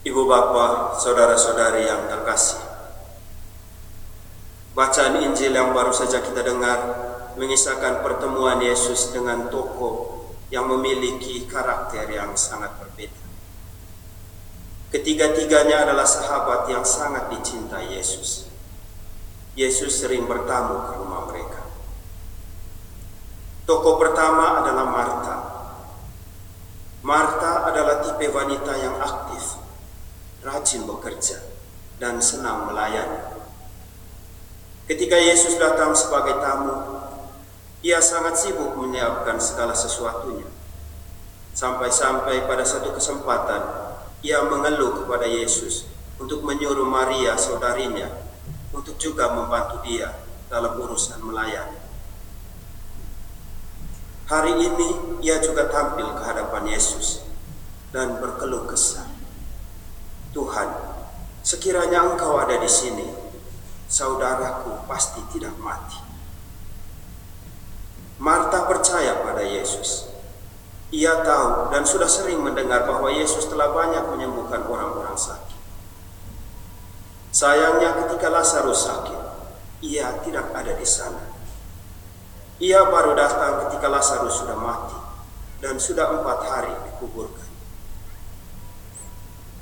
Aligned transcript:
Ibu 0.00 0.24
bapa, 0.24 0.96
saudara-saudari 0.96 1.84
yang 1.84 2.08
terkasih. 2.08 2.56
Bacaan 4.72 5.20
Injil 5.20 5.52
yang 5.52 5.76
baru 5.76 5.92
saja 5.92 6.24
kita 6.24 6.40
dengar 6.40 6.78
mengisahkan 7.36 8.00
pertemuan 8.00 8.64
Yesus 8.64 9.12
dengan 9.12 9.52
tokoh 9.52 10.24
yang 10.48 10.64
memiliki 10.72 11.44
karakter 11.44 12.08
yang 12.08 12.32
sangat 12.32 12.72
berbeda. 12.80 13.22
Ketiga-tiganya 14.88 15.84
adalah 15.84 16.08
sahabat 16.08 16.72
yang 16.72 16.82
sangat 16.82 17.28
dicintai 17.28 17.92
Yesus. 17.92 18.48
Yesus 19.52 20.00
sering 20.00 20.24
bertamu 20.24 20.88
ke 20.88 20.92
rumah 20.96 21.28
mereka. 21.28 21.60
Tokoh 23.68 24.00
pertama 24.00 24.64
adalah 24.64 24.86
Marta. 24.88 25.36
Marta 27.04 27.68
adalah 27.68 28.00
tipe 28.00 28.32
wanita 28.32 28.72
yang 28.80 28.96
aktif, 28.96 29.60
rajin 30.40 30.88
bekerja, 30.88 31.40
dan 32.00 32.20
senang 32.24 32.68
melayani. 32.70 33.40
Ketika 34.88 35.14
Yesus 35.20 35.60
datang 35.60 35.94
sebagai 35.94 36.40
tamu, 36.40 37.00
ia 37.84 38.00
sangat 38.02 38.36
sibuk 38.40 38.74
menyiapkan 38.74 39.38
segala 39.38 39.76
sesuatunya. 39.76 40.48
Sampai-sampai 41.54 42.48
pada 42.48 42.64
satu 42.64 42.96
kesempatan, 42.96 43.62
ia 44.24 44.40
mengeluh 44.44 45.04
kepada 45.04 45.28
Yesus 45.28 45.88
untuk 46.20 46.44
menyuruh 46.44 46.88
Maria 46.88 47.36
saudarinya 47.36 48.08
untuk 48.72 48.96
juga 49.00 49.32
membantu 49.32 49.80
dia 49.84 50.12
dalam 50.48 50.76
urusan 50.76 51.20
melayani. 51.24 51.78
Hari 54.30 54.54
ini 54.62 54.88
ia 55.26 55.42
juga 55.42 55.66
tampil 55.66 56.06
ke 56.14 56.22
hadapan 56.22 56.70
Yesus 56.70 57.26
dan 57.90 58.22
berkeluh 58.22 58.66
kesah. 58.70 59.19
Tuhan, 60.30 60.68
sekiranya 61.42 62.14
Engkau 62.14 62.38
ada 62.38 62.54
di 62.54 62.70
sini, 62.70 63.06
saudaraku 63.90 64.86
pasti 64.86 65.18
tidak 65.34 65.58
mati. 65.58 65.98
Marta 68.20 68.68
percaya 68.68 69.18
pada 69.24 69.42
Yesus. 69.42 70.06
Ia 70.90 71.22
tahu 71.22 71.70
dan 71.70 71.86
sudah 71.86 72.10
sering 72.10 72.42
mendengar 72.42 72.82
bahwa 72.86 73.10
Yesus 73.10 73.46
telah 73.46 73.70
banyak 73.70 74.10
menyembuhkan 74.10 74.66
orang-orang 74.66 75.14
sakit. 75.14 75.58
Sayangnya 77.30 77.94
ketika 78.04 78.26
Lazarus 78.26 78.90
sakit, 78.90 79.20
ia 79.86 80.18
tidak 80.26 80.50
ada 80.50 80.74
di 80.74 80.86
sana. 80.86 81.30
Ia 82.60 82.84
baru 82.90 83.16
datang 83.16 83.66
ketika 83.66 83.86
Lazarus 83.88 84.42
sudah 84.42 84.58
mati 84.58 84.98
dan 85.62 85.78
sudah 85.80 86.20
empat 86.20 86.38
hari 86.44 86.74
dikuburkan. 86.90 87.49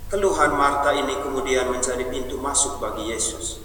Keluhan 0.08 0.56
Marta 0.56 0.96
ini 0.96 1.20
kemudian 1.20 1.68
menjadi 1.68 2.08
pintu 2.08 2.40
masuk 2.40 2.80
bagi 2.80 3.12
Yesus 3.12 3.60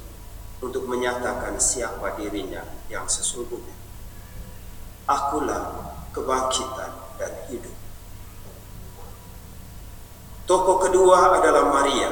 untuk 0.59 0.91
menyatakan 0.91 1.55
siapa 1.55 2.19
dirinya 2.19 2.67
yang 2.91 3.07
sesungguhnya. 3.07 3.71
Akulah 5.07 5.95
kebangkitan 6.11 6.91
dan 7.15 7.31
hidup. 7.47 7.71
Tokoh 10.43 10.83
kedua 10.83 11.39
adalah 11.39 11.71
Maria. 11.71 12.11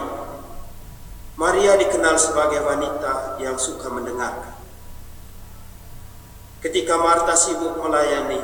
Maria 1.36 1.76
dikenal 1.76 2.16
sebagai 2.16 2.64
wanita 2.64 3.36
yang 3.44 3.60
suka 3.60 3.92
mendengarkan. 3.92 4.56
Ketika 6.64 6.96
Marta 6.96 7.36
sibuk 7.36 7.84
melayani, 7.84 8.40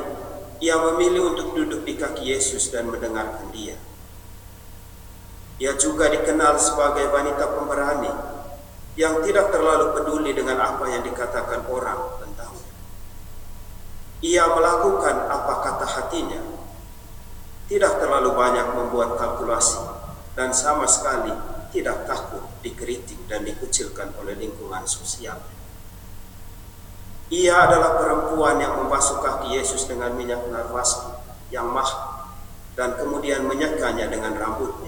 ia 0.60 0.76
memilih 0.76 1.32
untuk 1.32 1.56
duduk 1.56 1.80
di 1.88 1.96
kaki 1.96 2.28
Yesus 2.28 2.68
dan 2.68 2.92
mendengarkan 2.92 3.48
dia. 3.56 3.80
Ia 5.58 5.74
juga 5.74 6.06
dikenal 6.06 6.54
sebagai 6.62 7.10
wanita 7.10 7.50
pemberani 7.58 8.10
yang 8.94 9.22
tidak 9.26 9.50
terlalu 9.50 9.94
peduli 9.94 10.30
dengan 10.34 10.62
apa 10.62 10.86
yang 10.86 11.02
dikatakan 11.02 11.66
orang 11.66 12.18
tentangnya. 12.22 12.72
Ia 14.22 14.44
melakukan 14.54 15.16
apa 15.30 15.54
kata 15.62 15.86
hatinya, 15.86 16.42
tidak 17.66 17.98
terlalu 17.98 18.34
banyak 18.38 18.66
membuat 18.74 19.18
kalkulasi, 19.18 19.82
dan 20.38 20.54
sama 20.54 20.86
sekali 20.86 21.34
tidak 21.74 22.06
takut 22.06 22.42
dikritik 22.62 23.18
dan 23.26 23.42
dikucilkan 23.42 24.14
oleh 24.18 24.38
lingkungan 24.38 24.86
sosial. 24.86 25.38
Ia 27.28 27.68
adalah 27.68 28.00
perempuan 28.00 28.56
yang 28.56 28.78
membasuh 28.82 29.20
kaki 29.20 29.52
Yesus 29.58 29.84
dengan 29.84 30.16
minyak 30.16 30.48
narwastu 30.48 31.12
yang 31.52 31.68
mahal 31.68 32.32
dan 32.72 32.96
kemudian 32.96 33.44
menyekanya 33.44 34.08
dengan 34.08 34.32
rambutnya. 34.32 34.87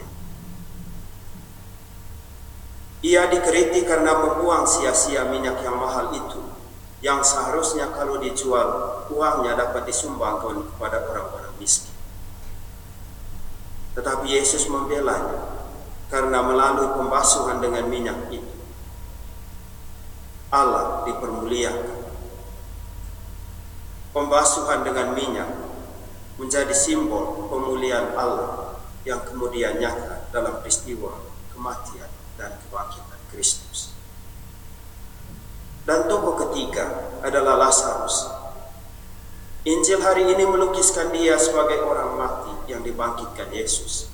Ia 3.01 3.33
dikritik 3.33 3.89
karena 3.89 4.13
membuang 4.13 4.69
sia-sia 4.69 5.25
minyak 5.25 5.65
yang 5.65 5.81
mahal 5.81 6.13
itu 6.13 6.41
yang 7.01 7.25
seharusnya 7.25 7.89
kalau 7.97 8.21
dijual 8.21 9.01
uangnya 9.09 9.57
dapat 9.57 9.89
disumbangkan 9.89 10.69
kepada 10.69 11.09
orang-orang 11.09 11.57
miskin. 11.57 11.97
Tetapi 13.97 14.29
Yesus 14.29 14.69
membelanya 14.69 15.65
karena 16.13 16.45
melalui 16.45 16.93
pembasuhan 16.93 17.65
dengan 17.65 17.89
minyak 17.89 18.29
itu. 18.29 18.53
Allah 20.53 21.09
dipermuliakan. 21.09 22.13
Pembasuhan 24.13 24.85
dengan 24.85 25.17
minyak 25.17 25.49
menjadi 26.37 26.75
simbol 26.77 27.49
pemulihan 27.49 28.13
Allah 28.13 28.77
yang 29.09 29.25
kemudian 29.25 29.81
nyata 29.81 30.29
dalam 30.35 30.61
peristiwa 30.61 31.17
kematian 31.55 32.20
dan 32.41 32.57
kebangkitan 32.57 33.21
Kristus. 33.29 33.93
Dan 35.85 36.09
tokoh 36.09 36.41
ketiga 36.49 37.13
adalah 37.21 37.61
Lazarus. 37.69 38.33
Injil 39.69 40.01
hari 40.01 40.25
ini 40.25 40.49
melukiskan 40.49 41.13
dia 41.13 41.37
sebagai 41.37 41.85
orang 41.85 42.17
mati 42.17 42.73
yang 42.73 42.81
dibangkitkan 42.81 43.53
Yesus. 43.53 44.09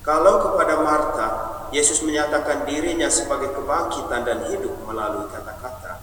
Kalau 0.00 0.40
kepada 0.40 0.80
Marta, 0.80 1.28
Yesus 1.68 2.00
menyatakan 2.00 2.64
dirinya 2.64 3.12
sebagai 3.12 3.52
kebangkitan 3.52 4.24
dan 4.24 4.48
hidup 4.48 4.72
melalui 4.88 5.28
kata-kata. 5.28 6.00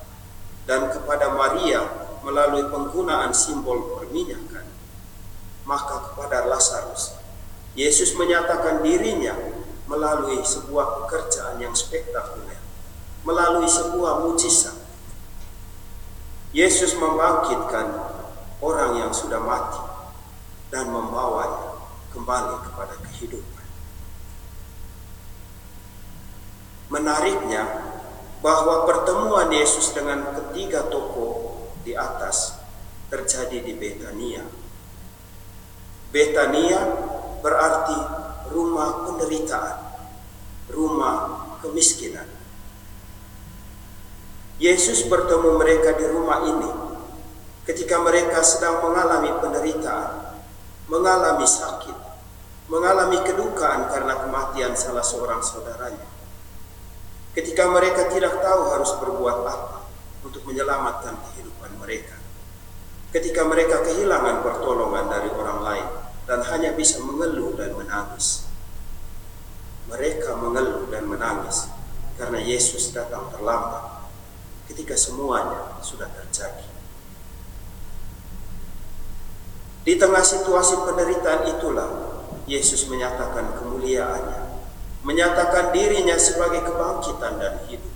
Dan 0.69 0.93
kepada 0.93 1.33
Maria, 1.33 1.81
melalui 2.21 2.69
penggunaan 2.69 3.33
simbol 3.33 3.97
perminyakan. 3.97 4.67
Maka 5.65 6.11
kepada 6.11 6.45
Lazarus, 6.45 7.17
Yesus 7.73 8.13
menyatakan 8.13 8.85
dirinya 8.85 9.33
melalui 9.87 10.43
sebuah 10.43 11.03
pekerjaan 11.03 11.63
yang 11.63 11.71
spektakuler, 11.71 12.59
melalui 13.23 13.67
sebuah 13.67 14.27
mujizat. 14.27 14.75
Yesus 16.51 16.95
membangkitkan 16.95 17.91
orang 18.63 18.99
yang 18.99 19.11
sudah 19.11 19.39
mati 19.39 19.83
dan 20.71 20.91
membawanya 20.91 21.79
kembali 22.11 22.55
kepada 22.67 22.95
kehidupan. 23.03 23.65
Menariknya 26.87 27.63
bahwa 28.39 28.87
pertemuan 28.87 29.51
Yesus 29.51 29.91
dengan 29.91 30.23
ketiga 30.31 30.87
tokoh 30.87 31.67
di 31.83 31.95
atas 31.95 32.55
terjadi 33.11 33.63
di 33.63 33.73
Betania. 33.75 34.43
Betania 36.11 36.79
berarti 37.43 38.26
rumah 38.51 39.07
penderitaan, 39.07 39.77
rumah 40.71 41.15
kemiskinan. 41.63 42.27
Yesus 44.57 45.05
bertemu 45.05 45.53
mereka 45.61 45.93
di 45.93 46.05
rumah 46.09 46.41
ini 46.49 46.71
ketika 47.69 48.01
mereka 48.01 48.41
sedang 48.41 48.81
mengalami 48.81 49.29
penderitaan, 49.37 50.39
mengalami 50.89 51.45
sakit, 51.45 51.97
mengalami 52.71 53.21
kedukaan 53.27 53.91
karena 53.91 54.17
kematian 54.17 54.73
salah 54.73 55.03
seorang 55.03 55.43
saudaranya. 55.43 56.07
Ketika 57.37 57.69
mereka 57.69 58.09
tidak 58.09 58.41
tahu 58.41 58.61
harus 58.73 58.91
berbuat 58.97 59.37
apa 59.45 59.77
untuk 60.25 60.41
menyelamatkan 60.49 61.13
kehidupan 61.31 61.77
mereka. 61.77 62.17
Ketika 63.13 63.45
mereka 63.45 63.85
kehilangan 63.85 64.41
pertolongan 64.41 65.05
dari 65.07 65.29
orang 65.31 65.59
lain 65.63 65.87
dan 66.27 66.43
hanya 66.43 66.66
bisa 66.77 67.01
mengeluh 67.01 67.57
dan 67.57 67.73
menangis. 67.73 68.45
Mereka 69.89 70.37
mengeluh 70.37 70.85
dan 70.93 71.09
menangis 71.09 71.67
karena 72.21 72.37
Yesus 72.37 72.93
datang 72.93 73.33
terlambat 73.33 74.05
ketika 74.69 74.93
semuanya 74.93 75.81
sudah 75.81 76.05
terjadi. 76.13 76.69
Di 79.87 79.95
tengah 79.95 80.21
situasi 80.21 80.83
penderitaan 80.85 81.57
itulah 81.57 81.89
Yesus 82.45 82.85
menyatakan 82.91 83.57
kemuliaannya, 83.57 84.61
menyatakan 85.01 85.71
dirinya 85.71 86.19
sebagai 86.19 86.67
kebangkitan 86.67 87.39
dan 87.39 87.63
hidup. 87.71 87.95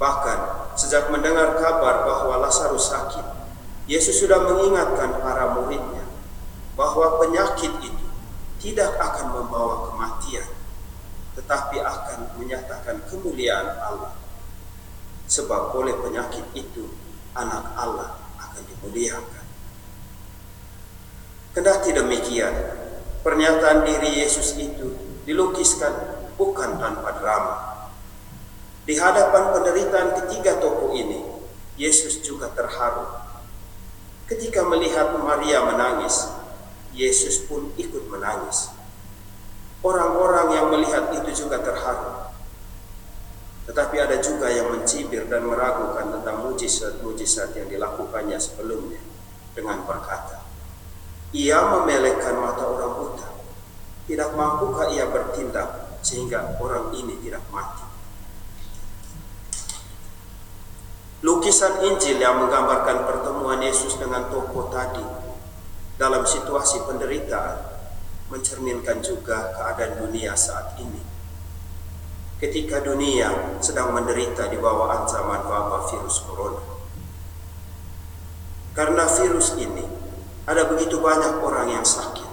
Bahkan 0.00 0.60
Sejak 0.80 1.12
mendengar 1.12 1.60
kabar 1.60 2.08
bahwa 2.08 2.40
Lazarus 2.40 2.88
sakit, 2.88 3.26
Yesus 3.84 4.16
sudah 4.22 4.48
mengingatkan 4.48 5.20
para 5.20 5.52
muridnya 5.52 5.99
bahwa 6.80 7.20
penyakit 7.20 7.76
itu 7.84 8.06
tidak 8.64 8.96
akan 8.96 9.36
membawa 9.36 9.92
kematian 9.92 10.48
tetapi 11.40 11.78
akan 11.80 12.36
menyatakan 12.36 13.00
kemuliaan 13.08 13.78
Allah. 13.80 14.12
Sebab 15.30 15.72
oleh 15.78 15.94
penyakit 15.96 16.42
itu 16.52 16.90
anak 17.38 17.70
Allah 17.78 18.18
akan 18.36 18.62
dimuliakan. 18.66 19.46
Kendati 21.54 21.90
demikian, 21.94 22.54
pernyataan 23.22 23.86
diri 23.86 24.20
Yesus 24.26 24.58
itu 24.58 24.90
dilukiskan 25.26 26.26
bukan 26.34 26.82
tanpa 26.82 27.14
drama. 27.18 27.54
Di 28.86 28.98
hadapan 28.98 29.54
penderitaan 29.54 30.18
ketiga 30.18 30.58
tokoh 30.58 30.98
ini, 30.98 31.22
Yesus 31.78 32.26
juga 32.26 32.50
terharu. 32.50 33.06
Ketika 34.26 34.66
melihat 34.66 35.14
Maria 35.14 35.62
menangis, 35.62 36.26
Yesus 37.00 37.48
pun 37.48 37.72
ikut 37.80 38.12
menangis. 38.12 38.68
Orang-orang 39.80 40.52
yang 40.52 40.66
melihat 40.68 41.08
itu 41.16 41.48
juga 41.48 41.64
terharu. 41.64 42.28
Tetapi 43.64 43.96
ada 43.96 44.20
juga 44.20 44.52
yang 44.52 44.68
mencibir 44.68 45.24
dan 45.24 45.48
meragukan 45.48 46.20
tentang 46.20 46.44
mujizat-mujizat 46.44 47.56
yang 47.56 47.72
dilakukannya 47.72 48.36
sebelumnya 48.36 49.00
dengan 49.56 49.80
berkata, 49.88 50.44
Ia 51.32 51.56
memelekkan 51.64 52.36
mata 52.36 52.68
orang 52.68 52.92
buta. 53.00 53.28
Tidak 54.04 54.30
mampukah 54.34 54.90
ia 54.90 55.06
bertindak 55.06 56.02
sehingga 56.02 56.58
orang 56.58 56.92
ini 56.98 57.14
tidak 57.24 57.46
mati? 57.54 57.86
Lukisan 61.22 61.84
Injil 61.86 62.18
yang 62.18 62.42
menggambarkan 62.42 63.06
pertemuan 63.06 63.62
Yesus 63.62 63.94
dengan 63.96 64.26
tokoh 64.34 64.72
tadi 64.74 65.29
dalam 66.00 66.24
situasi 66.24 66.88
penderitaan 66.88 67.60
mencerminkan 68.32 69.04
juga 69.04 69.52
keadaan 69.52 70.00
dunia 70.00 70.32
saat 70.32 70.80
ini. 70.80 71.04
Ketika 72.40 72.80
dunia 72.80 73.60
sedang 73.60 73.92
menderita 73.92 74.48
di 74.48 74.56
bawah 74.56 74.96
ancaman 74.96 75.44
wabah 75.44 75.92
virus 75.92 76.24
corona. 76.24 76.64
Karena 78.72 79.04
virus 79.04 79.60
ini, 79.60 79.84
ada 80.48 80.64
begitu 80.72 81.04
banyak 81.04 81.36
orang 81.44 81.68
yang 81.68 81.84
sakit 81.84 82.32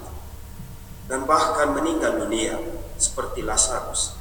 dan 1.12 1.28
bahkan 1.28 1.76
meninggal 1.76 2.24
dunia 2.24 2.56
seperti 2.96 3.44
Lazarus. 3.44 4.16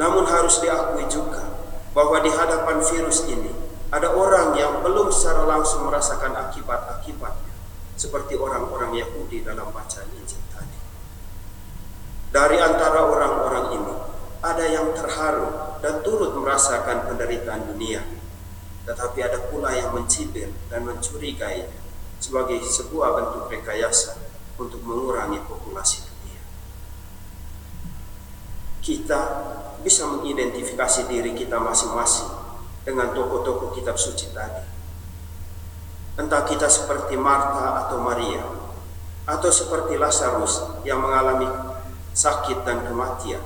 Namun 0.00 0.24
harus 0.24 0.64
diakui 0.64 1.04
juga 1.12 1.44
bahwa 1.92 2.24
di 2.24 2.32
hadapan 2.32 2.80
virus 2.80 3.28
ini 3.28 3.52
ada 3.92 4.16
orang 4.16 4.56
yang 4.56 4.80
belum 4.80 5.12
secara 5.12 5.44
langsung 5.44 5.92
merasakan 5.92 6.40
akibat-akibatnya 6.40 7.52
seperti 8.00 8.32
orang-orang 8.32 8.96
Yahudi 8.96 9.44
dalam 9.44 9.68
bacaan 9.68 10.08
Injil 10.16 10.40
tadi. 10.56 10.80
Dari 12.32 12.64
antara 12.64 13.12
orang-orang 13.12 13.76
ini 13.76 13.94
ada 14.40 14.64
yang 14.64 14.96
terharu 14.96 15.76
dan 15.84 16.00
turut 16.00 16.32
merasakan 16.32 17.12
penderitaan 17.12 17.76
dunia, 17.76 18.00
tetapi 18.88 19.20
ada 19.20 19.52
pula 19.52 19.76
yang 19.76 19.92
mencibir 19.92 20.48
dan 20.72 20.88
mencurigai 20.88 21.79
sebagai 22.20 22.60
sebuah 22.60 23.16
bentuk 23.16 23.48
rekayasa 23.48 24.20
untuk 24.60 24.84
mengurangi 24.84 25.40
populasi 25.48 26.04
dunia. 26.04 26.42
Kita 28.84 29.20
bisa 29.80 30.04
mengidentifikasi 30.04 31.08
diri 31.08 31.32
kita 31.32 31.56
masing-masing 31.56 32.28
dengan 32.84 33.16
tokoh-tokoh 33.16 33.72
kitab 33.72 33.96
suci 33.96 34.28
tadi. 34.36 34.68
Entah 36.20 36.44
kita 36.44 36.68
seperti 36.68 37.16
Marta 37.16 37.88
atau 37.88 37.96
Maria, 38.04 38.44
atau 39.24 39.48
seperti 39.48 39.96
Lazarus 39.96 40.84
yang 40.84 41.00
mengalami 41.00 41.48
sakit 42.12 42.60
dan 42.68 42.84
kematian, 42.84 43.40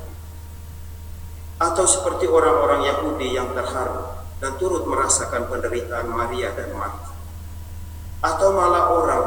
atau 1.63 1.87
seperti 1.87 2.27
orang-orang 2.27 2.91
Yahudi 2.91 3.39
yang 3.39 3.55
terharu 3.55 4.19
dan 4.43 4.59
turut 4.59 4.83
merasakan 4.91 5.47
penderitaan 5.47 6.11
Maria 6.11 6.51
dan 6.59 6.75
Marta 6.75 7.14
atau 8.25 8.57
malah 8.57 8.89
orang 8.89 9.25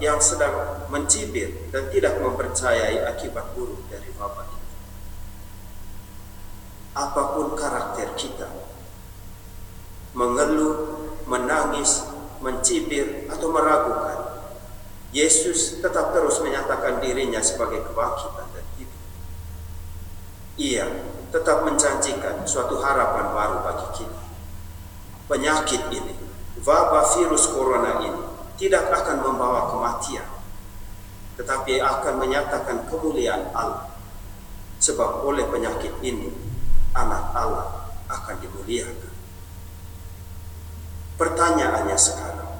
yang 0.00 0.16
sedang 0.16 0.88
mencibir 0.88 1.68
dan 1.68 1.92
tidak 1.92 2.16
mempercayai 2.16 3.04
akibat 3.04 3.52
buruk 3.52 3.84
dari 3.92 4.08
wabah 4.16 4.46
itu. 4.48 4.66
Apa 6.96 7.22
pun 7.36 7.52
karakter 7.52 8.16
kita, 8.16 8.48
mengeluh, 10.16 11.04
menangis, 11.28 12.08
mencibir, 12.40 13.28
atau 13.28 13.52
meragukan, 13.52 14.18
Yesus 15.12 15.84
tetap 15.84 16.16
terus 16.16 16.40
menyatakan 16.40 17.04
dirinya 17.04 17.44
sebagai 17.44 17.84
kebangkitan 17.84 18.48
dan 18.54 18.66
hidup. 18.80 19.02
Ia 20.56 20.86
tetap 21.28 21.68
menjanjikan 21.68 22.48
suatu 22.48 22.80
harapan 22.80 23.26
baru 23.36 23.56
bagi 23.60 23.88
kita. 24.04 24.22
Penyakit 25.28 25.82
ini, 25.92 26.16
wabah 26.64 27.04
virus 27.16 27.44
corona 27.52 28.00
ini, 28.04 28.27
tidak 28.58 28.90
akan 28.90 29.22
membawa 29.22 29.70
kematian, 29.70 30.26
tetapi 31.38 31.78
akan 31.78 32.14
menyatakan 32.18 32.84
kemuliaan 32.90 33.48
Allah. 33.54 33.86
Sebab 34.78 35.26
oleh 35.26 35.46
penyakit 35.46 35.94
ini, 36.02 36.30
anak 36.94 37.34
Allah 37.34 37.94
akan 38.10 38.36
dimuliakan. 38.42 39.14
Pertanyaannya 41.18 41.98
sekarang, 41.98 42.52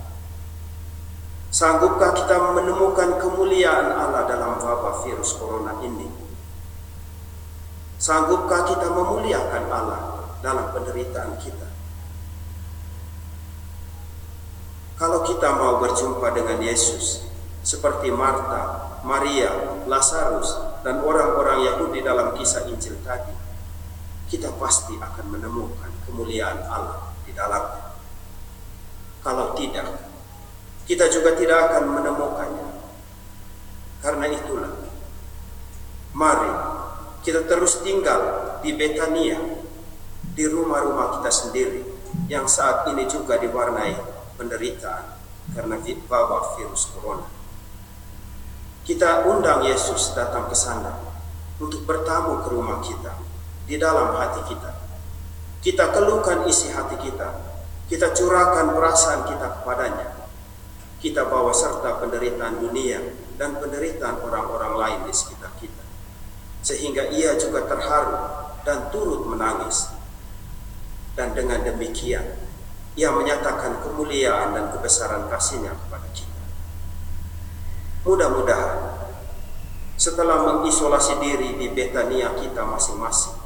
sanggupkah 1.55 2.11
kita 2.15 2.59
menemukan 2.59 3.23
kemuliaan 3.23 3.95
Allah 3.95 4.27
dalam 4.27 4.59
wabah 4.59 5.07
virus 5.07 5.39
corona 5.39 5.79
ini? 5.83 6.11
Sanggupkah 7.99 8.67
kita 8.67 8.91
memuliakan 8.91 9.65
Allah 9.71 10.01
dalam 10.43 10.75
penderitaan 10.75 11.39
kita? 11.39 11.68
Kalau 14.99 15.23
kita 15.23 15.55
mau 15.55 15.79
berjumpa 15.79 16.35
dengan 16.35 16.59
Yesus, 16.59 17.23
seperti 17.63 18.11
Marta, 18.11 18.91
Maria, 19.07 19.79
Lazarus, 19.87 20.59
dan 20.83 20.99
orang-orang 21.07 21.71
Yahudi 21.71 22.03
dalam 22.03 22.35
kisah 22.35 22.67
Injil 22.67 22.99
tadi, 23.07 23.31
kita 24.27 24.51
pasti 24.59 24.99
akan 24.99 25.39
menemukan 25.39 25.95
kemuliaan 26.03 26.67
Allah 26.67 27.15
di 27.23 27.31
dalamnya. 27.31 27.95
Kalau 29.23 29.55
tidak, 29.55 29.87
kita 30.91 31.07
juga 31.15 31.39
tidak 31.39 31.71
akan 31.71 31.85
menemukannya. 31.95 32.69
Karena 34.03 34.27
itulah, 34.35 34.83
mari 36.11 36.53
kita 37.23 37.47
terus 37.47 37.87
tinggal 37.87 38.51
di 38.67 38.75
Betania, 38.75 39.39
di 40.35 40.43
rumah-rumah 40.43 41.23
kita 41.23 41.31
sendiri, 41.31 41.87
yang 42.27 42.51
saat 42.51 42.91
ini 42.91 43.07
juga 43.07 43.39
diwarnai 43.39 44.19
penderitaan 44.39 45.19
karena 45.53 45.77
wabah 45.83 46.55
virus 46.57 46.89
corona. 46.95 47.27
Kita 48.87 49.29
undang 49.29 49.69
Yesus 49.69 50.17
datang 50.17 50.49
ke 50.49 50.57
sana 50.57 50.97
untuk 51.61 51.85
bertamu 51.85 52.47
ke 52.47 52.49
rumah 52.55 52.81
kita 52.81 53.13
di 53.69 53.77
dalam 53.77 54.17
hati 54.17 54.49
kita. 54.49 54.73
Kita 55.61 55.93
keluhkan 55.93 56.47
isi 56.49 56.73
hati 56.73 56.97
kita, 57.03 57.29
kita 57.91 58.15
curahkan 58.17 58.73
perasaan 58.73 59.29
kita 59.29 59.61
kepadanya. 59.61 60.09
Kita 60.99 61.29
bawa 61.29 61.53
serta 61.53 62.01
penderitaan 62.01 62.59
dunia 62.65 62.99
dan 63.39 63.61
penderitaan 63.61 64.19
orang-orang 64.25 64.73
lain 64.75 65.01
di 65.07 65.15
sekitar 65.15 65.53
kita. 65.61 65.85
Sehingga 66.65 67.13
ia 67.15 67.39
juga 67.39 67.69
terharu 67.71 68.19
dan 68.67 68.91
turut 68.91 69.29
menangis. 69.29 69.95
Dan 71.15 71.35
dengan 71.35 71.63
demikian, 71.67 72.48
ia 72.99 73.15
menyatakan 73.15 73.79
kemuliaan 73.79 74.59
dan 74.59 74.75
kebesaran 74.75 75.31
kasihnya 75.31 75.71
kepada 75.71 76.11
kita. 76.11 76.43
Mudah-mudahan 78.03 79.07
setelah 79.95 80.43
mengisolasi 80.43 81.23
diri 81.23 81.55
di 81.55 81.71
Betania 81.71 82.35
kita 82.35 82.67
masing-masing 82.67 83.39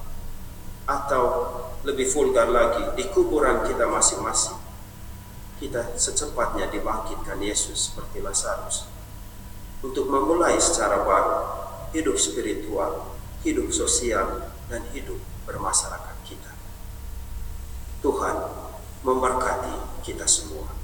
atau 0.88 1.24
lebih 1.84 2.08
vulgar 2.08 2.48
lagi 2.48 2.96
di 2.96 3.04
kuburan 3.12 3.68
kita 3.68 3.84
masing-masing 3.88 4.56
kita 5.62 5.94
secepatnya 5.94 6.66
dibangkitkan 6.72 7.38
Yesus 7.38 7.92
seperti 7.92 8.18
Lazarus 8.18 8.88
untuk 9.78 10.10
memulai 10.10 10.58
secara 10.58 11.06
baru 11.06 11.38
hidup 11.94 12.18
spiritual, 12.18 13.14
hidup 13.46 13.70
sosial, 13.70 14.48
dan 14.66 14.82
hidup 14.90 15.20
bermasyarakat 15.46 16.16
kita. 16.26 16.50
Tuhan 18.02 18.61
memberkati 19.02 20.02
kita 20.06 20.26
semua. 20.26 20.81